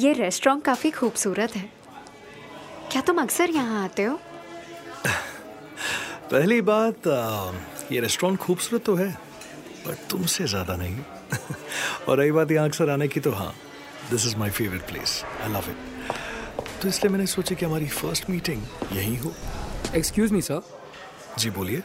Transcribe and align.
ये 0.00 0.12
रेस्टोरेंट 0.12 0.62
काफ़ी 0.64 0.90
खूबसूरत 0.90 1.54
है। 1.56 1.62
क्या 2.92 3.00
तुम 3.06 3.20
अक्सर 3.22 3.50
यहाँ 3.50 3.82
आते 3.84 4.02
हो? 4.02 4.18
पहली 6.30 6.60
बात 6.62 7.08
आ, 7.08 7.52
ये 7.92 8.00
रेस्टोरेंट 8.00 8.38
खूबसूरत 8.40 8.84
तो 8.84 8.94
है 8.94 9.10
पर 9.86 9.94
तुमसे 10.10 10.46
ज़्यादा 10.48 10.76
नहीं। 10.76 10.96
और 12.08 12.18
रही 12.18 12.32
बात 12.32 12.50
यहाँ 12.50 12.68
अक्सर 12.68 12.90
आने 12.90 13.08
की 13.08 13.20
तो 13.20 13.30
हाँ 13.32 13.52
this 14.10 14.26
is 14.26 14.36
my 14.36 14.50
favourite 14.50 14.82
place 14.88 15.22
I 15.42 15.52
love 15.52 15.70
it 15.70 16.82
तो 16.82 16.88
इसलिए 16.88 17.12
मैंने 17.12 17.26
सोचा 17.26 17.54
कि 17.54 17.66
हमारी 17.66 17.86
फ़र्स्ट 17.88 18.30
मीटिंग 18.30 18.62
यही 18.92 19.16
हो। 19.16 19.32
एक्सक्यूज 19.96 20.32
मी 20.32 20.42
सर 20.42 20.62
जी 21.38 21.50
बोलिए। 21.50 21.82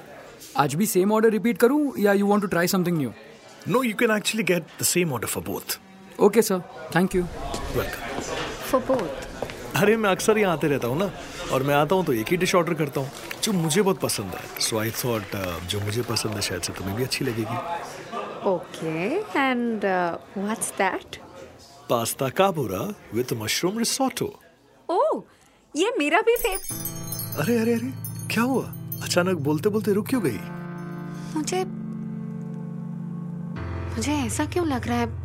आज 0.58 0.76
भी 0.76 0.86
सेम 0.86 1.12
ऑर्डर 1.12 1.30
रिपीट 1.32 1.58
करूँ 1.58 1.94
या 2.00 2.14
you 2.14 2.28
want 2.28 2.42
to 2.42 2.48
try 2.48 2.68
something 2.68 2.98
new 2.98 3.14
no 3.68 3.84
you 3.84 3.94
can 4.00 4.12
actually 4.18 4.44
get 4.54 4.64
the 4.82 4.86
same 4.86 5.14
order 5.14 5.28
for 5.28 5.44
both 5.44 5.80
okay 6.20 6.42
sir 6.42 6.62
thank 6.96 7.16
you 7.16 7.26
welcome 7.78 8.20
for 8.70 8.82
both 8.88 9.78
अरे 9.82 9.96
मैं 9.98 10.10
अक्सर 10.10 10.38
यहाँ 10.38 10.54
आते 10.54 10.68
रहता 10.68 10.88
हूँ 10.88 10.98
ना 11.00 11.10
और 11.54 11.64
मैं 11.64 11.76
आता 11.76 11.96
हूँ 11.96 12.06
तो 12.06 12.14
एक 12.14 12.28
ही 12.32 12.38
डिश 12.38 12.56
ऑर्डर 12.56 12.74
करता 12.74 13.02
हूँ 13.02 13.10
जो 13.44 13.52
मुझे 13.54 13.82
बहुत 13.82 14.00
पसंद 14.00 14.36
है। 14.36 14.62
सो 14.62 14.78
आई 14.80 14.92
थॉट 15.00 15.36
जो 15.70 15.80
मुझे 15.80 16.02
पसंद 16.10 16.36
है 16.36 16.42
शायद 16.42 16.62
से 16.62 16.74
तुम्हें 16.74 16.96
भी 16.98 17.04
अच्छी 17.04 17.26
लगेगी। 17.26 17.58
Okay 18.50 18.96
and 19.40 19.86
what's 20.38 20.70
that 20.78 21.18
pasta 21.90 22.30
carbonara 22.38 22.82
with 23.14 23.34
mushroom 23.42 23.78
risotto 23.80 24.28
oh 24.90 25.22
ये 25.76 25.92
मेरा 25.98 26.22
भी 26.22 26.36
फेव 26.38 26.60
अरे 27.42 27.58
अरे 27.60 27.74
अरे 27.74 27.92
क्या 28.34 28.44
हुआ? 28.44 28.64
अचानक 29.04 29.38
बोलते 29.48 29.70
बोलते 29.70 29.94
रुक 29.94 30.08
क्यों 30.10 30.22
गई? 30.24 30.40
मुझे 31.36 31.64
मुझे 33.96 34.14
ऐसा 34.26 34.46
क्यों 34.46 34.68
लग 34.68 34.88
रहा 34.88 34.98
है? 34.98 35.25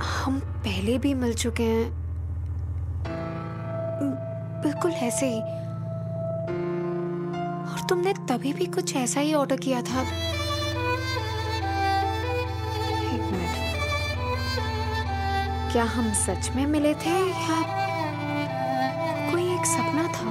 हम 0.00 0.38
पहले 0.40 0.98
भी 0.98 1.14
मिल 1.14 1.34
चुके 1.34 1.62
हैं। 1.62 1.90
बिल्कुल 4.62 4.92
ऐसे 4.92 5.26
ही। 5.26 5.40
और 7.72 7.86
तुमने 7.88 8.12
तभी 8.12 8.52
भी 8.52 8.66
कुछ 8.66 8.96
ऐसा 8.96 9.20
ही 9.20 9.34
ऑर्डर 9.34 9.56
किया 9.56 9.82
था। 9.82 10.04
क्या 15.72 15.84
हम 15.84 16.12
सच 16.12 16.50
में 16.56 16.66
मिले 16.66 16.94
थे 16.94 17.18
या 17.30 17.62
कोई 19.32 19.54
एक 19.54 19.66
सपना 19.66 20.08
था? 20.08 20.28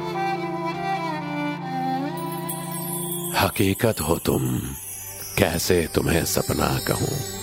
हकीकत 3.40 4.02
हो 4.02 4.16
तुम, 4.16 4.60
कैसे 5.38 5.88
तुम्हें 5.96 6.26
सपना 6.26 6.80
कहूँ? 6.88 7.37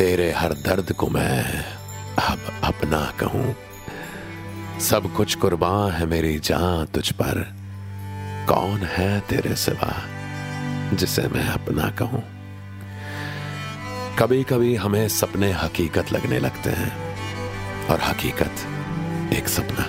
तेरे 0.00 0.32
हर 0.32 0.52
दर्द 0.52 0.92
को 0.92 1.06
मैं 1.06 1.64
अब 2.16 2.38
अपना 2.64 3.12
कहूँ। 3.20 3.56
सब 4.80 5.14
कुछ 5.16 5.34
कुर्बान 5.34 5.92
है 5.92 6.06
मेरी 6.06 6.38
जान 6.38 6.86
तुझ 6.86 7.10
पर। 7.10 7.54
कौन 8.48 8.78
है 8.78 9.20
तेरे 9.20 9.56
सिवा 9.56 10.02
जिसे 10.94 11.22
मैं 11.22 11.48
अपना 11.48 11.90
कहूँ? 11.90 12.22
कभी 14.18 14.44
कभी 14.44 14.76
हमें 14.76 15.08
सपने 15.08 15.52
हकीकत 15.52 16.12
लगने 16.12 16.38
लगते 16.38 16.70
हैं, 16.70 16.92
और 17.86 18.00
हकीकत 18.00 18.52
एक 19.32 19.48
सपना। 19.48 19.86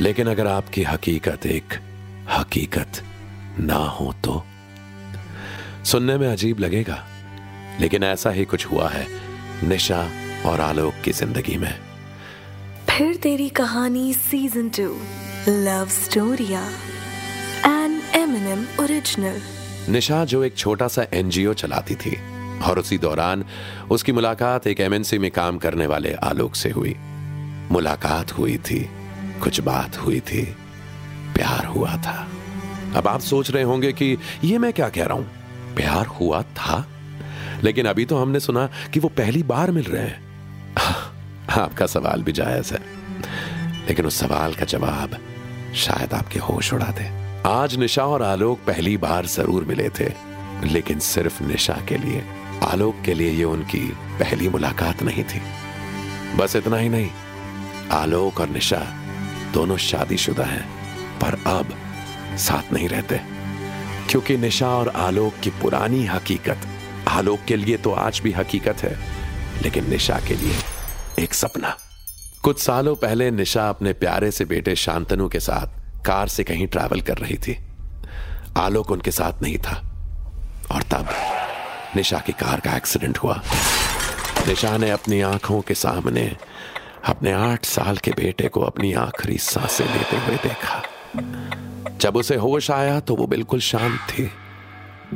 लेकिन 0.00 0.26
अगर 0.26 0.46
आपकी 0.46 0.82
हकीकत 0.82 1.46
एक 1.46 1.74
हकीकत 2.30 3.02
ना 3.60 3.74
हो 3.74 4.14
तो? 4.24 4.44
सुनने 5.84 6.18
में 6.18 6.28
अजीब 6.28 6.58
लगेगा। 6.58 7.06
लेकिन 7.80 8.04
ऐसा 8.04 8.30
ही 8.30 8.44
कुछ 8.44 8.66
हुआ 8.66 8.88
है 8.88 9.06
निशा 9.64 10.08
और 10.46 10.60
आलोक 10.60 10.94
की 11.04 11.12
ज़िंदगी 11.12 11.56
में। 11.56 11.74
फिर 12.90 13.16
तेरी 13.16 13.48
कहानी 13.48 14.12
सीज़न 14.14 14.68
टू 14.68 14.96
लव 15.48 15.88
स्टोरिया 15.88 16.64
एन 17.66 18.00
एम 18.14 18.66
ओरिजिनल 18.80 19.40
निशा 19.88 20.24
जो 20.24 20.42
एक 20.44 20.56
छोटा 20.56 20.88
सा 20.88 21.06
एनजीओ 21.14 21.52
चलाती 21.54 21.94
थी 21.94 22.16
और 22.68 22.78
उसी 22.78 22.98
दौरान 22.98 23.44
उसकी 23.90 24.12
मुलाकात 24.12 24.66
एक 24.66 24.80
एमएनसी 24.80 25.18
में 25.18 25.30
काम 25.30 25.58
करने 25.58 25.86
वाले 25.86 26.12
आलोक 26.14 26.54
से 26.54 26.70
हुई। 26.70 26.94
मुलाकात 27.70 28.32
हुई 28.32 28.56
थी 28.58 28.80
कुछ 29.42 29.60
बात 29.60 29.96
हुई 29.96 30.20
थी 30.20 30.42
प्यार 31.34 31.66
हुआ 31.66 31.96
था। 31.96 32.28
अब 32.96 33.08
आप 33.08 33.20
सोच 33.20 33.50
रहे 33.50 33.62
होंगे 33.62 33.92
कि 33.92 34.16
ये 34.44 34.58
मैं 34.58 34.72
क्या 34.72 34.88
कह 34.88 35.04
रहा 35.04 35.16
हूँ? 35.16 35.26
प्यार 35.74 36.06
हुआ 36.06 36.42
था? 36.42 36.86
लेकिन 37.64 37.86
अभी 37.86 38.04
तो 38.04 38.18
हमने 38.18 38.40
सुना 38.40 38.66
कि 38.66 39.00
वो 39.00 39.08
पहली 39.08 39.42
बार 39.42 39.70
मिल 39.70 39.84
रहे 39.84 40.02
हैं। 40.02 40.30
आपका 41.60 41.86
सवाल 41.86 42.22
भी 42.22 42.32
जायज़ 42.32 42.74
है। 42.74 42.80
लेकिन 43.88 44.06
उस 44.06 44.20
सवाल 44.20 44.54
का 44.54 44.64
जवाब 44.64 45.18
शायद 45.74 46.14
आपके 46.14 46.38
होश 46.38 46.72
उड़ा 46.72 46.86
दे। 46.86 47.08
आज 47.46 47.76
निशा 47.76 48.04
और 48.04 48.22
आलोक 48.22 48.58
पहली 48.58 48.96
बार 48.96 49.26
ज़रूर 49.26 49.64
मिले 49.64 49.88
थे, 49.88 50.12
लेकिन 50.64 50.98
सिर्फ़ 50.98 51.42
निशा 51.42 51.78
के 51.88 51.98
लिए। 51.98 52.24
आलोक 52.62 52.96
के 53.04 53.14
लिए 53.14 53.30
ये 53.30 53.44
उनकी 53.44 53.92
पहली 54.18 54.48
मुलाकात 54.48 55.02
नहीं 55.02 55.24
थी। 55.24 55.42
बस 56.36 56.56
इतना 56.56 56.76
ही 56.76 56.88
नहीं, 56.88 57.10
आलोक 57.92 58.40
और 58.40 58.48
निशा 58.48 58.86
दोनों 59.54 59.76
शादीशुदा 59.76 60.44
हैं, 60.44 60.68
पर 61.18 61.50
अब 61.50 61.74
साथ 62.38 62.72
नहीं 62.72 62.88
रहते। 62.88 63.20
क्योंकि 64.10 64.36
निशा 64.36 64.68
और 64.68 64.88
आलोक 64.88 65.34
की 65.42 65.50
पुरानी 65.50 66.06
हकीकत 66.06 66.66
आलोक 67.08 67.40
के 67.48 67.56
लिए 67.56 67.76
तो 67.76 67.92
आज 67.92 68.20
भी 68.24 68.32
हकीकत 68.32 68.76
है, 68.82 68.98
लेकिन 69.62 69.90
निशा 69.90 70.20
के 70.28 70.34
लिए 70.34 70.56
एक 71.18 71.34
सपना। 71.34 71.76
कुछ 72.42 72.62
सालों 72.62 72.96
पहले 72.96 73.30
निशा 73.30 73.68
अपने 73.68 73.92
प्यारे 73.92 74.30
से 74.30 74.44
बेटे 74.44 74.76
शांतनु 74.76 75.28
के 75.28 75.40
साथ 75.40 75.66
कार 76.06 76.28
से 76.28 76.44
कहीं 76.44 76.66
ट्रैवल 76.66 77.00
कर 77.00 77.18
रही 77.18 77.36
थी। 77.36 77.58
आलोक 78.56 78.90
उनके 78.90 79.10
साथ 79.10 79.42
नहीं 79.42 79.58
था। 79.58 79.86
और 80.72 80.82
तब 80.82 81.08
निशा 81.96 82.18
की 82.18 82.32
कार 82.32 82.60
का 82.60 82.76
एक्सीडेंट 82.76 83.18
हुआ। 83.18 83.42
निशा 84.48 84.76
ने 84.76 84.90
अपनी 84.90 85.20
आँखों 85.20 85.60
के 85.60 85.74
सामने 85.74 86.36
अपने 87.04 87.32
आठ 87.32 87.64
साल 87.64 87.96
के 87.96 88.10
बेटे 88.10 88.48
को 88.48 88.60
अपनी 88.60 88.92
आखिरी 88.92 89.38
साँसें 89.38 89.84
लेते 89.84 90.16
हुए 90.16 90.36
देखा। 90.36 90.82
जब 91.98 92.16
उसे 92.16 92.36
होश 92.36 92.70
आया 92.70 93.00
तो 93.00 93.14
वो 93.16 93.26
बिल्कुल 93.26 93.60
शांत 93.60 94.00
थी। 94.08 94.30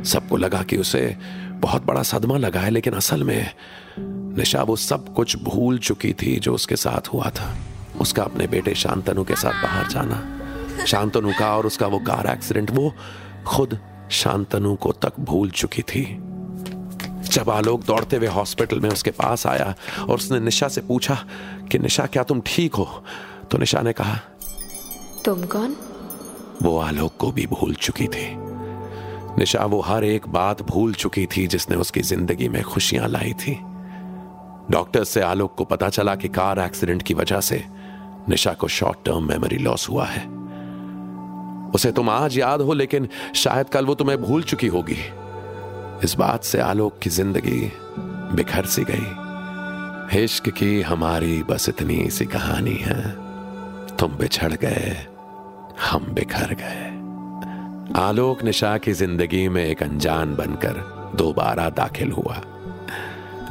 सबको 0.03 0.37
लगा 0.37 0.63
कि 0.63 0.77
उसे 0.77 1.17
बहुत 1.59 1.85
बड़ा 1.85 2.03
सदमा 2.03 2.37
लगा 2.37 2.59
है 2.59 2.69
लेकिन 2.69 2.93
असल 2.93 3.23
में 3.23 3.51
निशा 3.99 4.63
वो 4.63 4.75
सब 4.75 5.13
कुछ 5.13 5.35
भूल 5.43 5.77
चुकी 5.77 6.13
थी 6.13 6.39
जो 6.39 6.53
उसके 6.53 6.75
साथ 6.75 7.07
हुआ 7.13 7.29
था। 7.29 7.55
उसका 8.01 8.23
अपने 8.23 8.47
बेटे 8.47 8.75
शांतनु 8.75 9.23
के 9.23 9.35
साथ 9.35 9.63
बाहर 9.63 9.87
जाना 9.87 10.85
शांतनु 10.85 11.31
का 11.39 11.55
और 11.57 11.65
उसका 11.65 11.87
वो 11.87 11.99
कार 11.99 12.27
एक्सीडेंट 12.27 12.71
वो 12.71 12.93
खुद 13.47 13.79
शांतनु 14.11 14.75
को 14.75 14.91
तक 14.91 15.19
भूल 15.19 15.49
चुकी 15.49 15.81
थी। 15.81 16.05
जब 17.31 17.49
आलोक 17.49 17.85
दौड़ते 17.85 18.15
हुए 18.15 18.27
हॉस्पिटल 18.27 18.79
में 18.79 18.89
उसके 18.89 19.11
पास 19.11 19.47
आया 19.47 19.75
और 19.99 20.15
उसने 20.15 20.39
निशा 20.39 20.67
से 20.67 20.81
पूछा 20.81 21.15
कि 21.71 21.79
निशा 21.79 22.05
क्या 22.05 22.23
तुम 22.23 22.41
ठीक 22.45 22.75
हो? 22.75 23.03
तो 23.51 23.57
निशा 23.57 23.81
ने 23.81 23.93
कहा 23.93 24.19
तुम 25.25 25.45
कौन? 25.45 25.75
वो 26.63 26.77
आलोक 26.79 27.17
को 27.17 27.31
भी 27.31 27.45
भूल 27.47 27.73
चुकी 27.73 28.07
थी। 28.07 28.44
निशा 29.37 29.65
वो 29.65 29.79
हर 29.81 30.03
एक 30.03 30.27
बात 30.27 30.61
भूल 30.61 30.93
चुकी 30.93 31.25
थी 31.25 31.47
जिसने 31.47 31.75
उसकी 31.75 32.01
ज़िंदगी 32.01 32.49
में 32.49 32.61
खुशियाँ 32.63 33.07
लाई 33.07 33.33
थी। 33.33 33.57
डॉक्टर 34.71 35.03
से 35.03 35.21
आलोक 35.21 35.55
को 35.55 35.63
पता 35.63 35.89
चला 35.89 36.15
कि 36.15 36.27
कार 36.27 36.59
एक्सीडेंट 36.59 37.01
की 37.01 37.13
वजह 37.13 37.39
से 37.39 37.63
निशा 38.29 38.53
को 38.53 38.67
शॉर्ट 38.67 39.05
टर्म 39.05 39.27
मेमोरी 39.29 39.57
लॉस 39.57 39.89
हुआ 39.89 40.05
है। 40.05 40.23
उसे 41.71 41.91
तुम 41.91 42.09
आज 42.09 42.37
याद 42.37 42.61
हो, 42.61 42.73
लेकिन 42.73 43.07
शायद 43.35 43.69
कल 43.69 43.85
वो 43.85 43.95
तुम्हें 43.95 44.21
भूल 44.21 44.43
चुकी 44.43 44.67
होगी। 44.67 44.97
इस 46.03 46.15
बात 46.15 46.43
से 46.43 46.59
आलोक 46.59 46.99
की 46.99 47.09
ज़िंदगी 47.09 47.71
बिखर 48.35 48.65
सी 48.65 48.85
गई। 48.89 50.23
इश्क 50.23 50.49
की 50.49 50.81
हमारी 50.81 51.43
बस 51.43 51.69
इतनी 51.69 52.09
सी 52.09 52.25
कहानी 52.25 52.75
है। 52.79 53.01
तुम 53.97 54.11
बिछड़ 54.11 54.53
गए, 54.53 54.95
हम 55.81 56.05
बिखर 56.13 56.53
गए। 56.53 57.04
आलोक 57.93 58.41
निशा 58.43 58.77
की 58.77 58.93
ज़िंदगी 58.93 59.47
में 59.47 59.63
एक 59.65 59.83
अनजान 59.83 60.33
बनकर 60.35 60.77
दोबारा 61.15 61.69
दाखिल 61.69 62.11
हुआ। 62.11 62.41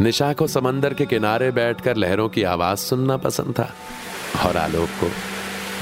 निशा 0.01 0.33
को 0.33 0.47
समंदर 0.47 0.95
के 0.95 1.07
किनारे 1.07 1.51
बैठकर 1.51 1.97
लहरों 1.97 2.29
की 2.29 2.43
आवाज़ 2.43 2.79
सुनना 2.79 3.17
पसंद 3.17 3.55
था 3.59 3.71
और 4.47 4.57
आलोक 4.57 4.89
को 5.01 5.07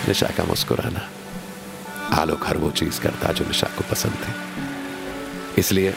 निशा 0.09 0.27
का 0.37 0.45
मुस्कुराना। 0.45 1.09
आलोक 2.21 2.47
हर 2.47 2.57
वो 2.57 2.71
चीज़ 2.71 3.01
करता 3.01 3.33
जो 3.33 3.45
निशा 3.45 3.69
को 3.79 3.85
पसंद 3.91 4.13
थी। 4.13 5.61
इसलिए 5.61 5.95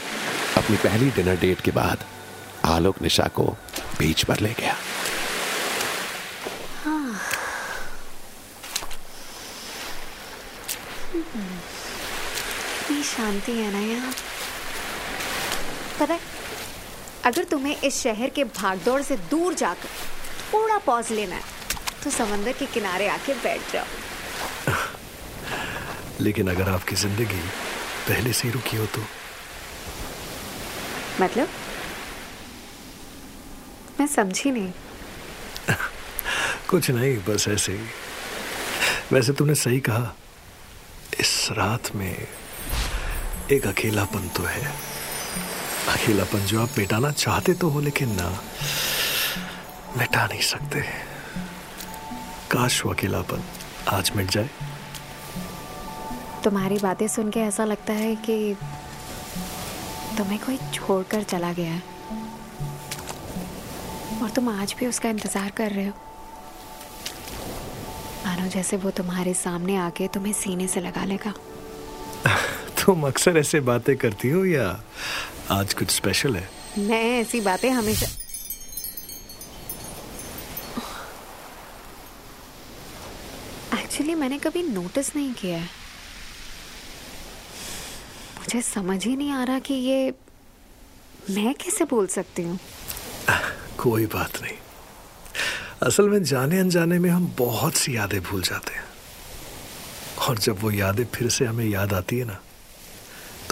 अपनी 0.57 0.77
पहली 0.77 1.11
डिनर 1.11 1.39
डेट 1.39 1.61
के 1.61 1.71
बाद 1.71 2.05
आलोक 2.65 3.01
निशा 3.01 3.27
को 3.27 3.45
बीच 3.99 4.23
पर 4.23 4.39
ले 4.39 4.53
गया। 4.59 4.75
इतनी 12.85 13.03
शांति 13.03 13.51
है 13.51 13.71
ना 13.73 13.79
यहाँ? 13.79 14.11
पता 15.99 16.13
है 16.13 16.19
अगर 17.25 17.43
तुम्हें 17.43 17.81
इस 17.81 18.01
शहर 18.01 18.29
के 18.29 18.43
भागदौड़ 18.43 19.01
से 19.01 19.17
दूर 19.17 19.53
जाकर 19.53 19.89
थोड़ा 20.53 20.77
पॉज 20.77 21.11
लेना 21.11 21.35
है 21.35 21.41
तो 22.03 22.09
समंदर 22.09 22.51
के 22.51 22.65
किनारे 22.65 23.07
आके 23.07 23.33
बैठ 23.33 23.71
जाओ। 23.73 23.85
लेकिन 26.21 26.49
अगर 26.49 26.69
आपकी 26.69 26.95
ज़िंदगी 26.95 27.41
पहले 28.09 28.33
से 28.33 28.49
रुकी 28.49 28.77
हो 28.77 28.85
तो? 28.85 29.01
मतलब? 31.21 31.49
मैं 33.99 34.07
समझी 34.07 34.51
नहीं। 34.51 34.71
कुछ 36.69 36.89
नहीं 36.91 37.17
बस 37.17 37.47
ऐसे 37.47 37.71
ही। 37.71 37.87
वैसे 39.11 39.33
तूने 39.33 39.55
सही 39.55 39.79
कहा 39.79 40.15
इस 41.19 41.47
रात 41.51 41.95
में 41.95 42.27
एक 43.51 43.65
अकेलापन 43.67 44.27
तो 44.35 44.43
है। 44.43 44.61
अकेलापन 45.87 46.45
जो 46.45 46.61
आप 46.61 46.69
मिटाना 46.77 47.11
चाहते 47.11 47.53
तो 47.53 47.69
हो, 47.69 47.79
लेकिन 47.79 48.09
ना, 48.11 48.29
मिटा 49.97 50.25
नहीं 50.25 50.41
सकते। 50.41 50.81
काश 52.51 52.81
वो 52.85 52.91
अकेलापन 52.93 53.43
आज 53.87 54.11
मिट 54.15 54.31
जाए। 54.31 54.49
तुम्हारी 56.43 56.77
बातें 56.79 57.07
सुन 57.07 57.29
के 57.31 57.39
ऐसा 57.39 57.65
लगता 57.65 57.93
है 57.93 58.15
कि 58.15 58.55
तुम्हें 60.17 60.39
कोई 60.39 60.57
छोड़कर 60.73 61.23
चला 61.23 61.53
गया 61.53 61.71
है। 61.71 61.81
और 64.21 64.29
तुम 64.29 64.49
आज 64.49 64.75
भी 64.79 64.87
उसका 64.87 65.09
इंतज़ार 65.09 65.49
कर 65.49 65.71
रहे 65.71 65.85
हो। 65.85 65.93
मानो 68.25 68.47
जैसे 68.49 68.77
वो 68.77 68.91
तुम्हारे 68.91 69.33
सामने 69.33 69.75
आके 69.77 70.07
तुम्हें 70.07 70.33
सीने 70.33 70.67
से 70.67 70.81
लगा 70.81 71.05
लेगा। 71.05 71.33
तुम 72.85 73.07
अक्सर 73.07 73.37
ऐसे 73.37 73.59
बातें 73.67 73.95
करती 73.97 74.29
हो 74.29 74.43
या 74.45 74.67
आज 75.51 75.73
कुछ 75.73 75.89
स्पेशल 75.91 76.35
है? 76.35 76.49
मैं 76.77 77.03
ऐसी 77.19 77.41
बातें 77.41 77.69
हमेशा 77.69 78.07
एक्चुअली 83.79 84.15
मैंने 84.15 84.37
कभी 84.39 84.63
नोटिस 84.63 85.15
नहीं 85.15 85.33
किया 85.33 85.57
है। 85.57 85.69
मुझे 88.39 88.61
समझ 88.61 89.03
ही 89.05 89.15
नहीं 89.15 89.31
आ 89.31 89.43
रहा 89.43 89.59
कि 89.59 89.73
ये 89.73 90.13
मैं 91.29 91.53
कैसे 91.53 91.85
बोल 91.85 92.07
सकती 92.07 92.41
हूँ। 92.43 92.59
कोई 93.79 94.05
बात 94.05 94.41
नहीं। 94.41 94.57
असल 95.83 96.09
में 96.09 96.23
जाने 96.23 96.59
अनजाने 96.59 96.99
में 96.99 97.09
हम 97.09 97.33
बहुत 97.37 97.75
सी 97.75 97.95
यादें 97.97 98.21
भूल 98.21 98.41
जाते 98.41 98.73
हैं। 98.73 98.83
और 100.27 100.37
जब 100.37 100.61
वो 100.61 100.71
यादें 100.71 101.05
फिर 101.05 101.29
से 101.29 101.45
हमें 101.45 101.65
याद 101.65 101.93
आती 101.93 102.17
है 102.19 102.25
ना 102.25 102.39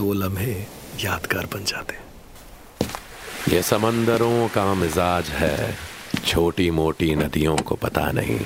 वो 0.03 0.13
लम्हे 0.13 0.53
यादगार 0.99 1.45
बन 1.53 1.63
जाते 1.65 2.01
ये 3.53 3.61
समंदरों 3.63 4.47
का 4.49 4.73
मिजाज 4.73 5.29
है 5.31 5.57
छोटी 6.25 6.69
मोटी 6.71 7.13
नदियों 7.15 7.55
को 7.57 7.75
पता 7.75 8.11
नहीं। 8.11 8.39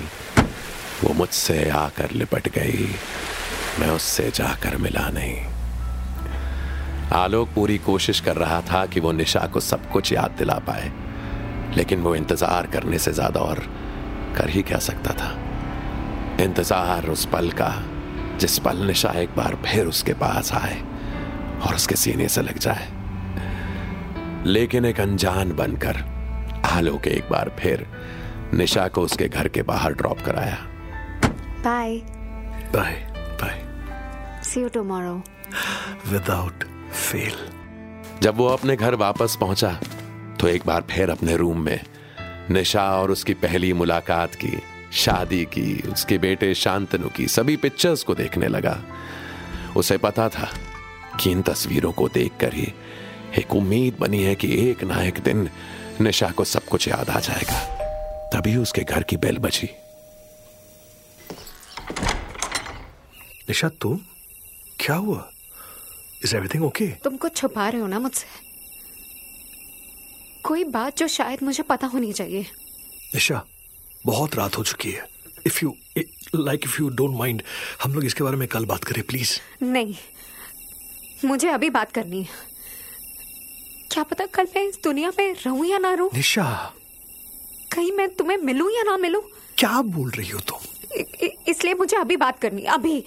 वो 1.04 1.14
मुझसे 1.14 1.58
आकर 1.70 2.12
लिपट 2.12 2.48
गई, 2.50 2.88
मैं 3.80 3.90
उससे 3.90 4.30
जाकर 4.36 4.78
मिला 4.78 5.08
नहीं। 5.10 5.36
आलोक 7.14 7.50
पूरी 7.56 7.78
कोशिश 7.86 8.20
कर 8.20 8.36
रहा 8.36 8.62
था 8.62 8.86
कि 8.86 9.00
वो 9.00 9.12
निशा 9.12 9.46
को 9.48 9.60
सब 9.60 9.92
कुछ 9.92 10.12
याद 10.14 10.36
दिला 10.38 10.58
पाए, 10.68 10.92
लेकिन 11.76 12.02
वो 12.02 12.16
इंतज़ार 12.16 12.68
करने 12.68 13.00
से 13.00 13.14
ज़्यादा 13.14 13.40
और 13.42 13.60
कर 14.38 14.50
ही 14.50 14.62
क्या 14.64 14.80
सकता 14.82 15.14
था। 15.14 15.32
इंतज़ार 16.44 17.10
उस 17.10 17.26
पल 17.26 17.50
का, 17.52 17.72
जिस 18.40 18.60
पल 18.60 18.86
निशा 18.88 19.12
एक 19.20 19.36
बार 19.38 19.58
फिर 19.66 19.86
उसके 19.86 20.14
पास 20.16 20.54
आए। 20.54 20.82
और 21.62 21.76
उसके 21.76 21.96
सीने 21.96 22.28
से 22.28 22.42
लग 22.42 22.58
जाए। 22.58 22.88
लेकिन 24.46 24.86
एक 24.86 25.00
अनजान 25.00 25.52
बनकर 25.52 25.98
आलोक 26.66 27.08
एक 27.08 27.30
बार 27.30 27.52
फिर 27.60 27.86
निशा 28.54 28.88
को 28.88 29.02
उसके 29.02 29.28
घर 29.28 29.48
के 29.48 29.62
बाहर 29.62 29.94
ड्रॉप 29.94 30.22
कराया। 30.22 30.58
Bye 31.64 31.96
bye 32.74 32.94
bye 33.42 33.62
see 34.44 34.62
you 34.62 34.70
tomorrow 34.70 35.14
without 36.08 36.64
fail 36.92 37.36
जब 38.22 38.36
वो 38.36 38.48
अपने 38.48 38.76
घर 38.76 38.96
वापस 38.96 39.38
पहुँचा 39.42 39.80
तो 40.40 40.48
एक 40.48 40.66
बार 40.66 40.84
फिर 40.92 41.10
अपने 41.10 41.36
रूम 41.38 41.60
में 41.60 41.80
निशा 42.50 42.84
और 42.92 43.12
उसकी 43.12 43.34
पहली 43.34 43.74
मुलाकात 43.74 44.36
की 44.36 44.58
शादी 44.94 45.44
की 45.46 45.82
उसके 45.94 46.18
बेटे 46.18 46.54
शांतनु 46.54 47.10
की 47.10 47.28
सभी 47.28 47.56
पिक्चर्स 47.58 48.04
को 48.04 48.16
देखने 48.16 48.48
लगा। 48.48 48.78
उसे 49.76 49.98
पता 49.98 50.30
था 50.30 50.50
कि 51.20 51.32
इन 51.32 51.42
तस्वीरों 51.42 51.92
को 51.92 52.08
देखकर 52.10 52.54
ही 52.54 52.68
एक 53.40 53.54
उम्मीद 53.56 53.98
बनी 54.00 54.24
है 54.24 54.36
कि 54.36 54.48
एक 54.70 54.84
ना 54.84 55.04
एक 55.04 55.20
दिन 55.20 55.50
निशा 56.02 56.30
को 56.30 56.44
सब 56.44 56.66
कुछ 56.66 56.88
याद 56.88 57.10
आ 57.10 57.20
जाएगा। 57.20 57.60
तभी 58.34 58.56
उसके 58.56 58.82
घर 58.84 59.04
की 59.04 59.18
बेल 59.18 59.38
बजी। 59.38 59.70
निशा 63.50 63.70
तुम 63.82 64.00
क्या 64.80 64.96
हुआ? 64.96 65.30
इज़ 66.24 66.36
एवरीथिंग 66.36 66.64
ओके 66.64 66.88
तुम 67.04 67.18
कुछ 67.18 67.36
छुपा 67.36 67.68
रहे 67.70 67.82
हो 67.82 67.88
ना 67.88 68.00
मुझसे? 68.00 68.26
कोई 70.44 70.64
बात 70.64 70.98
जो 70.98 71.08
शायद 71.08 71.44
मुझे 71.44 71.64
पता 71.64 71.88
होनी 71.88 72.12
चाहिए। 72.14 72.46
निशा 73.16 73.44
बहुत 74.06 74.36
रात 74.36 74.58
हो 74.58 74.64
चुकी 74.64 74.92
है। 74.92 75.08
If 75.48 75.60
you 75.64 75.76
like 76.36 76.62
if 76.66 76.82
you 76.82 76.90
don't 76.90 77.18
mind 77.18 77.42
हम 77.84 77.94
लोग 77.94 78.06
इसके 78.06 78.24
बारे 78.24 78.38
में 78.38 78.48
कल 78.48 78.66
बात 78.66 78.84
करें 78.84 79.04
प्लीज़ 79.04 79.40
नहीं 79.64 79.96
मुझे 81.26 81.50
अभी 81.50 81.70
बात 81.70 81.92
करनी 81.92 82.22
है। 82.22 82.46
क्या 83.92 84.04
पता 84.04 84.26
कल 84.26 84.48
मैं 84.56 84.64
इस 84.64 84.80
दुनिया 84.84 85.12
में 85.20 85.34
रहूँ 85.46 85.66
या 85.66 85.78
ना 85.78 85.94
रहूँ? 85.94 86.10
निशा। 86.14 86.74
कहीं 87.74 87.92
मैं 87.92 88.08
तुम्हें 88.16 88.38
मिलूं 88.38 88.70
या 88.72 88.84
ना 88.84 88.98
मिलूं? 88.98 89.22
क्या 89.58 89.82
बोल 89.82 90.10
रही 90.10 90.30
हो 90.30 90.40
तुम? 90.40 90.60
इसलिए 91.48 91.74
मुझे 91.74 91.98
अभी 91.98 92.18
बात 92.18 92.40
करनी 92.40 92.62
अभी। 92.76 93.04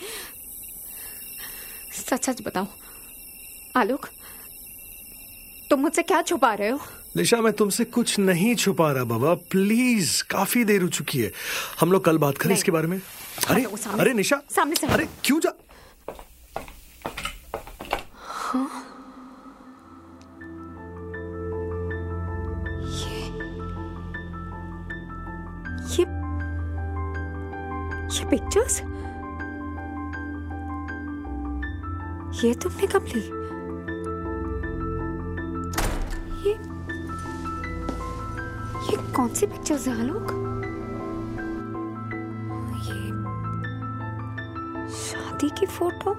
सच 1.94 2.24
सच 2.24 2.42
बताओ 2.42 2.66
आलोक 3.76 4.08
तुम 5.70 5.80
मुझसे 5.80 6.02
क्या 6.02 6.20
छुपा 6.22 6.52
रहे 6.54 6.68
हो? 6.68 6.78
निशा 7.16 7.36
मैं 7.36 7.52
तुमसे 7.52 7.84
कुछ 7.84 8.18
नहीं 8.18 8.54
छुपा 8.54 8.90
रहा 8.92 9.04
बाबा। 9.04 9.34
प्लीज़ 9.50 10.22
काफ़ी 10.30 10.64
देर 10.64 10.82
हो 10.82 10.88
चुकी 10.88 11.20
है। 11.20 11.32
हम 11.80 11.92
लोग 11.92 12.04
कल 12.04 12.18
बात 12.18 12.38
करें। 12.38 12.54
इसके 12.54 12.72
बारे 12.72 12.86
में? 12.86 13.00
अरे 13.48 13.64
अरे 13.98 14.12
निशा। 14.14 14.40
सामने 14.50 14.76
से। 14.76 14.86
अरे 14.86 15.08
क्यों 15.24 15.40
जा 15.40 15.52
पिक्चर्स 28.30 28.80
ये 32.44 32.52
तुमने 32.54 32.86
कब 32.86 33.04
ली? 33.06 33.20
ये 36.44 36.52
ये 38.86 38.96
कौन 39.12 39.28
सी 39.34 39.46
पिक्चर्स 39.46 39.86
है, 39.88 39.94
आलोक? 40.00 40.30
ये 42.86 42.98
शादी 45.00 45.50
की 45.60 45.66
फ़ोटो 45.66 46.14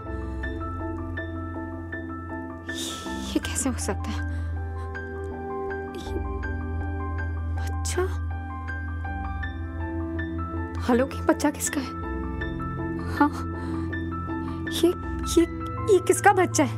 ये 3.32 3.40
कैसे 3.40 3.70
हो 3.70 3.78
सकता 3.78 4.10
है? 4.12 4.30
हेलो 10.88 11.06
की 11.06 11.22
बच्चा 11.22 11.50
किसका 11.52 11.82
है? 11.82 12.01
हाँ। 13.22 14.68
ये 14.72 14.90
ये 15.32 15.42
ये 15.94 16.00
किसका 16.08 16.34
बच्चा 16.34 16.64
है? 16.64 16.78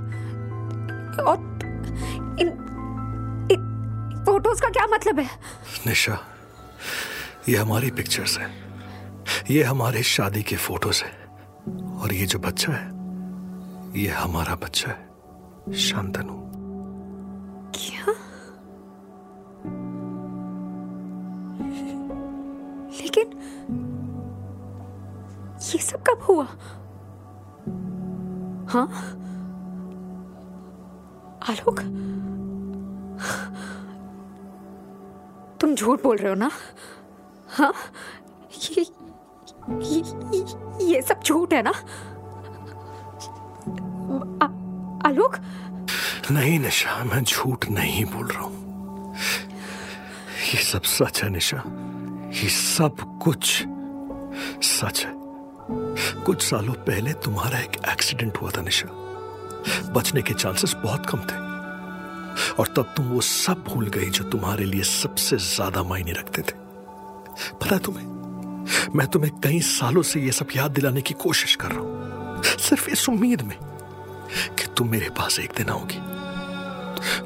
और 1.24 1.38
इन 2.40 2.48
इन 3.52 4.24
फ़ोटोज़ 4.26 4.62
का 4.62 4.70
क्या 4.70 4.88
मतलब 4.88 5.20
है? 5.20 5.30
निशा 5.88 6.20
ये 7.50 7.58
हमारी 7.58 7.92
पिक्चर्स 7.92 8.38
है। 8.40 8.52
ये 9.52 9.64
हमारे 9.64 10.04
शादी 10.04 10.44
के 10.44 10.56
फ़ोटोज़ 10.56 11.04
है। 11.04 11.12
और 12.02 12.14
ये 12.14 12.26
जो 12.26 12.40
बच्चा 12.40 12.74
है 12.74 12.88
ये 14.02 14.10
हमारा 14.10 14.56
बच्चा 14.56 14.92
है 14.92 15.74
शांतनु। 15.74 16.34
क्या? 17.76 18.23
ये 25.74 25.82
सब 25.82 26.04
कब 26.10 26.22
हुआ? 26.22 26.46
हाँ? 28.70 28.88
आलोक? 31.50 31.80
तुम 35.62 35.76
झूठ 35.76 36.04
बोल 36.04 36.18
रहे 36.18 36.30
हो 36.30 36.36
ना? 36.36 36.52
हाँ? 37.48 37.74
ये 38.70 38.86
ये, 39.82 40.00
ये, 40.86 41.02
सब 41.02 41.24
झूठ 41.24 41.54
है 41.54 41.62
ना? 41.62 41.72
आ, 44.42 44.46
आलोक? 45.10 45.36
नहीं 46.32 46.60
निशा 46.60 47.04
मैं 47.04 47.24
झूठ 47.24 47.70
नहीं 47.70 48.06
बोल 48.06 48.28
रहा 48.28 48.44
हूँ। 48.44 49.16
ये 50.54 50.64
सब 50.64 50.82
सच 50.82 51.24
है 51.24 51.30
निशा। 51.30 51.64
ये 52.44 52.50
सब 52.50 53.20
कुछ 53.24 53.64
सच 54.64 55.06
है। 55.06 55.23
कुछ 56.14 56.42
सालों 56.42 56.74
पहले 56.74 57.14
तुम्हारा 57.14 57.60
एक 57.60 57.78
एक्सीडेंट 57.90 58.38
हुआ 58.38 58.50
था, 58.50 58.62
निशा। 58.62 58.88
बचने 59.94 60.22
के 60.22 60.34
चांसेस 60.34 60.74
बहुत 60.84 61.06
कम 61.06 61.20
थे। 61.20 61.42
और 62.54 62.68
तब 62.68 62.94
तुम 62.98 63.06
वो 63.06 63.22
सब 63.22 63.64
भूल 63.64 63.88
गई 63.88 64.10
जो 64.10 64.24
तुम्हारे 64.24 64.66
लिए 64.66 64.84
सबसे 64.84 65.38
ज़्यादा 65.38 65.84
मायने 65.84 66.12
रखते 66.12 66.42
थे। 66.42 66.56
पता 67.62 67.78
तुम्हें? 67.78 68.06
मैं 68.96 69.08
तुम्हें 69.08 69.32
कई 69.40 69.60
सालों 69.60 70.02
से 70.02 70.22
ये 70.22 70.32
सब 70.32 70.48
याद 70.56 70.72
दिलाने 70.72 71.02
की 71.02 71.14
कोशिश 71.14 71.56
कर 71.56 71.72
रहा 71.72 71.80
हूँ। 71.80 72.44
सिर्फ़ 72.44 72.90
इस 72.90 73.10
उम्मीद 73.10 73.42
में 73.42 73.58
कि 74.60 74.68
तुम 74.78 74.90
मेरे 74.90 75.10
पास 75.10 75.40
एक 75.40 75.54
दिन 75.58 75.70
आओगी 75.70 75.98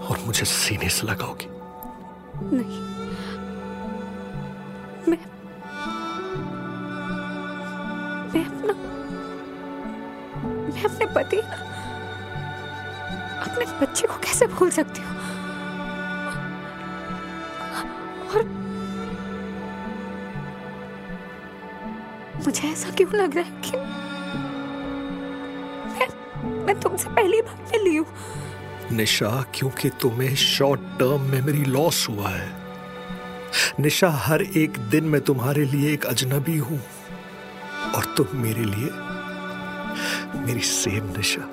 और 0.08 0.20
मुझे 0.26 0.46
सीने 0.46 0.90
से 0.90 1.08
लगाओगी। 1.08 1.48
नहीं। 2.56 2.97
मैं 8.34 8.46
अपना, 8.46 8.74
मैं 10.44 10.84
अपने 10.84 11.06
पति 11.16 11.38
अपने 13.38 13.66
बच्चे 13.82 14.08
को 14.08 14.14
कैसे 14.14 14.48
भूल 14.48 14.70
सकती 14.70 15.02
हूँ? 15.02 15.16
और 18.28 18.44
मुझे 22.46 22.68
ऐसा 22.68 22.90
क्यों 22.90 23.14
लग 23.14 23.36
रहा 23.36 23.46
है 23.46 23.62
कि 23.62 23.78
मैं 25.94 26.08
मैं 26.66 26.80
तुमसे 26.80 27.10
पहली 27.10 27.42
बार 27.42 27.56
मिली 27.72 27.96
हूँ? 27.96 28.08
निशा, 28.92 29.46
क्योंकि 29.56 29.90
तुम्हें 30.02 30.36
शॉर्ट 30.36 30.82
टर्म 31.00 31.22
मेमोरी 31.22 31.64
लॉस 31.66 32.08
हुआ 32.10 32.30
है। 32.30 32.52
निशा, 33.80 34.10
हर 34.10 34.42
एक 34.42 34.78
दिन 34.90 35.04
मैं 35.04 35.22
तुम्हारे 35.22 35.66
लिए 35.66 35.94
एक 35.94 36.06
अजनबी 36.06 36.58
हूँ। 36.58 36.80
और 37.98 38.06
तुम 38.18 38.38
मेरे 38.38 38.66
लिए 38.66 38.90
मेरी 40.46 40.62
सेम 40.62 41.06
निशा 41.18 41.46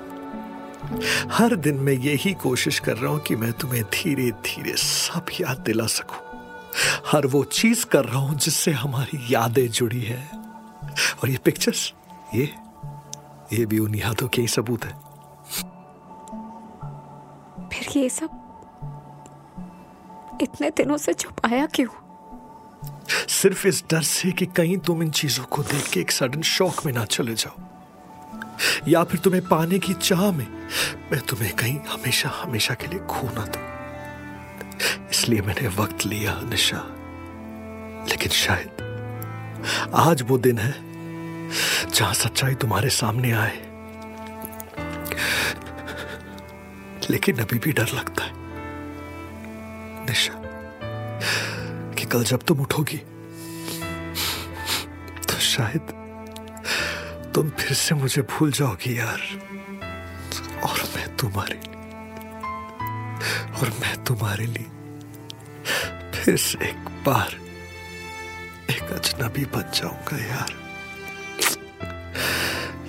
हर 1.31 1.55
दिन 1.55 1.75
मैं 1.75 1.93
यही 1.93 2.33
कोशिश 2.33 2.79
कर 2.79 2.97
रहा 2.97 3.11
हूँ 3.11 3.19
कि 3.19 3.35
मैं 3.35 3.51
तुम्हें 3.53 3.83
धीरे 3.83 4.31
धीरे 4.45 4.73
सब 4.77 5.25
याद 5.41 5.59
दिला 5.59 5.85
सकूँ। 5.87 6.19
हर 7.07 7.27
वो 7.27 7.43
चीज़ 7.43 7.85
कर 7.85 8.05
रहा 8.05 8.19
हूँ 8.19 8.35
जिससे 8.35 8.71
हमारी 8.71 9.17
यादें 9.29 9.67
जुड़ी 9.67 10.01
है। 10.01 10.21
और 11.23 11.29
ये 11.29 11.37
पिक्चर्स 11.45 11.93
ये 12.35 12.45
ये 13.53 13.65
भी 13.65 13.79
उन 13.79 13.95
यादों 13.95 14.27
के 14.27 14.41
ही 14.41 14.47
सबूत 14.47 14.85
है। 14.85 14.93
फिर 17.69 17.97
ये 17.97 18.09
सब 18.09 18.29
इतने 20.41 20.69
दिनों 20.69 20.97
से 20.97 21.13
छुपाया 21.13 21.65
क्यों? 21.65 22.04
सिर्फ़ 23.09 23.67
इस 23.67 23.83
डर 23.91 24.01
से 24.01 24.31
कि 24.31 24.45
कहीं 24.45 24.77
तुम 24.77 25.03
इन 25.03 25.11
चीज़ों 25.11 25.43
को 25.43 25.63
देख 25.63 25.89
के 25.89 25.99
एक 25.99 26.11
सडन 26.11 26.41
शॉक 26.41 26.85
में 26.85 26.93
ना 26.93 27.05
चले 27.05 27.33
जाओ। 27.33 27.61
या 28.87 29.03
फिर 29.03 29.19
तुम्हें 29.19 29.47
पाने 29.47 29.79
की 29.79 29.93
चाह 29.93 30.31
में 30.31 30.47
मैं 31.11 31.19
तुम्हें 31.21 31.53
कहीं 31.55 31.79
हमेशा 31.89 32.29
हमेशा 32.29 32.73
के 32.73 32.87
लिए 32.87 32.99
खो 32.99 33.27
ना 33.33 33.45
दूँ। 33.45 33.63
इसलिए 35.09 35.41
मैंने 35.41 35.67
वक्त 35.67 36.05
लिया, 36.05 36.41
निशा। 36.43 36.81
लेकिन 38.09 38.29
शायद 38.29 38.69
आज 39.95 40.21
वो 40.21 40.37
दिन 40.37 40.59
है 40.59 40.73
जहाँ 41.91 42.13
सच्चाई 42.13 42.55
तुम्हारे 42.55 42.89
सामने 42.89 43.31
आए। 43.31 43.57
लेकिन 47.09 47.37
अभी 47.37 47.59
भी 47.59 47.71
डर 47.71 47.87
लगता 47.93 48.23
है, 48.23 48.31
निशा। 50.05 50.44
कि 52.05 52.11
कल 52.11 52.23
जब 52.23 52.41
तुम 52.45 52.59
उठोगी 52.61 52.97
तो 55.25 55.37
शायद 55.41 55.85
तुम 57.33 57.49
फिर 57.49 57.73
से 57.73 57.95
मुझे 57.95 58.21
भूल 58.21 58.51
जाओगी 58.51 58.97
यार। 58.97 59.21
और 60.65 60.81
मैं 60.95 61.07
तुम्हारे 61.17 61.57
और 63.57 63.69
मैं 63.81 63.95
तुम्हारे 64.05 64.45
लिए 64.45 64.69
फिर 66.13 66.37
से 66.37 66.57
एक 66.67 66.89
बार 67.05 67.31
एक 68.69 68.93
अजनबी 68.93 69.45
बन 69.55 69.65
जाऊँगा 69.73 70.17
यार। 70.25 70.53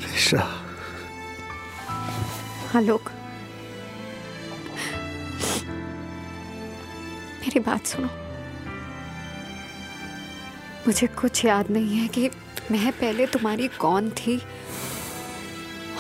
निशा 0.04 0.44
आलोक 2.76 3.10
मेरी 7.40 7.60
बात 7.60 7.86
सुनो। 7.86 8.25
मुझे 10.86 11.06
कुछ 11.06 11.44
याद 11.44 11.70
नहीं 11.70 11.96
है 11.98 12.08
कि 12.08 12.28
मैं 12.70 12.92
पहले 12.92 13.26
तुम्हारी 13.26 13.68
कौन 13.68 14.10
थी 14.10 14.36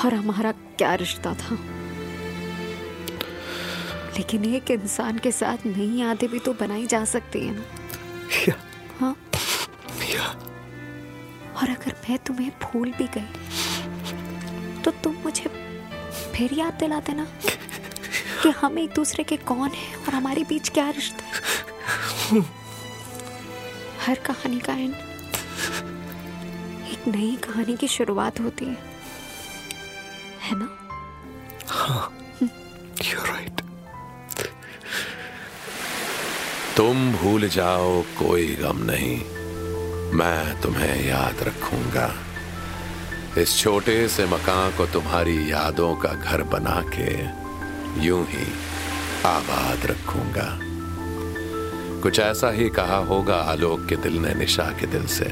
और 0.04 0.14
हमारा 0.14 0.52
क्या 0.52 0.94
रिश्ता 0.94 1.34
था। 1.34 1.58
लेकिन 4.16 4.44
एक 4.44 4.70
इंसान 4.70 5.18
के 5.18 5.32
साथ 5.32 5.66
नई 5.66 6.00
यादें 6.00 6.28
भी 6.30 6.38
तो 6.38 6.52
बनाई 6.52 6.86
जा 6.86 7.04
सकती 7.04 7.46
है 7.46 7.54
ना। 7.54 7.62
या, 8.48 8.54
हाँ। 9.00 9.16
या, 10.10 10.26
और 11.56 11.70
अगर 11.70 11.92
मैं 12.10 12.18
तुम्हें 12.18 12.50
भूल 12.62 12.92
भी 12.92 13.08
गई 13.16 14.82
तो 14.82 14.90
तुम 14.90 15.16
मुझे 15.24 15.50
फिर 16.34 16.54
याद 16.54 16.74
दिला 16.74 17.00
देना 17.00 17.26
कि 18.42 18.50
हम 18.50 18.78
एक 18.78 18.90
दूसरे 18.94 19.24
के 19.24 19.36
कौन 19.36 19.68
हैं 19.68 19.96
और 19.96 20.14
हमारे 20.14 20.44
बीच 20.44 20.68
क्या 20.68 20.90
रिश्ता 20.90 21.24
है। 21.24 22.55
हर 24.06 24.14
कहानी 24.14 24.60
का 24.60 24.72
एंड 24.72 24.94
एक 26.86 27.08
नई 27.08 27.36
कहानी 27.36 27.76
की 27.76 27.88
शुरुआत 27.88 28.40
होती 28.40 28.64
है। 28.64 28.78
है 30.42 30.52
ना? 30.54 30.78
you're 32.96 33.26
right. 33.26 33.62
तुम 36.76 37.12
भूल 37.12 37.48
जाओ, 37.48 38.02
कोई 38.02 38.54
गम 38.54 38.76
नहीं। 38.76 39.24
मैं 40.12 40.60
तुम्हें 40.60 41.06
याद 41.06 41.42
रखूँगा। 41.42 42.14
इस 43.38 43.58
छोटे 43.58 44.08
से 44.08 44.26
मकान 44.26 44.76
को 44.76 44.86
तुम्हारी 44.86 45.52
यादों 45.52 45.96
का 45.96 46.08
घर 46.08 46.42
बना 46.42 46.84
के 46.94 47.24
यूँ 48.02 48.26
ही 48.28 48.52
आबाद 49.26 49.86
रखूँगा। 49.86 50.65
कुछ 52.02 52.18
ऐसा 52.20 52.50
ही 52.50 52.68
कहा 52.70 52.96
होगा 53.04 53.36
आलोक 53.42 53.86
के 53.88 53.96
दिल 53.96 54.18
ने 54.18 54.34
निशा 54.34 54.64
के 54.80 54.86
दिल 54.86 55.06
से। 55.08 55.30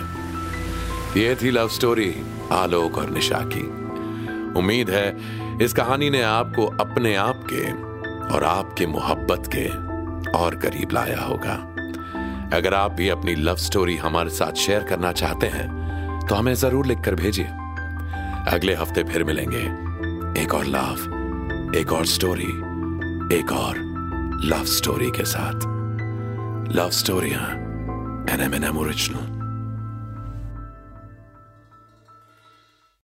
ये 1.16 1.34
थी 1.42 1.50
लव 1.50 1.68
स्टोरी 1.68 2.14
आलोक 2.52 2.98
और 2.98 3.10
निशा 3.10 3.40
की। 3.46 3.62
उम्मीद 4.58 4.90
है 4.90 5.56
इस 5.64 5.72
कहानी 5.72 6.10
ने 6.10 6.22
आपको 6.22 6.66
अपने 6.80 7.14
आप 7.16 7.44
के 7.52 7.70
और 8.34 8.44
आपके 8.44 8.86
मोहब्बत 8.86 9.50
के 9.54 9.66
और 10.38 10.54
करीब 10.56 10.92
लाया 10.92 11.20
होगा। 11.20 11.54
अगर 12.52 12.74
आप 12.74 12.92
भी 12.92 13.08
अपनी 13.08 13.34
लव 13.34 13.56
स्टोरी 13.58 13.96
हमारे 13.96 14.30
साथ 14.30 14.52
शेयर 14.56 14.82
करना 14.82 15.12
चाहते 15.12 15.46
हैं 15.46 15.68
तो 16.28 16.34
हमें 16.34 16.54
ज़रूर 16.54 16.86
लिखकर 16.86 17.14
भेजिए। 17.14 17.46
अगले 18.54 18.74
हफ़्ते 18.74 19.02
फिर 19.04 19.24
मिलेंगे। 19.24 19.62
एक 20.42 20.54
और 20.54 20.66
लव 20.66 21.72
एक 21.78 21.92
और 21.92 22.06
स्टोरी 22.06 22.52
एक 23.36 23.52
और 23.52 23.78
लव 24.44 24.64
स्टोरी 24.68 25.10
के 25.10 25.24
साथ। 25.26 25.72
Love 26.72 26.90
स्टोरियाँ 26.90 27.46
N 28.34 28.40
M 28.40 28.54
N 28.54 28.64
M 28.64 28.78
original 28.78 29.33